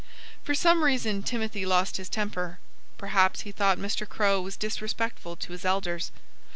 [0.43, 2.57] For some reason Timothy lost his temper.
[2.97, 4.09] Perhaps he thought Mr.
[4.09, 6.11] Crow was disrespectful to his elders.